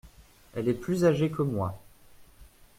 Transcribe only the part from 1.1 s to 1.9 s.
que moi.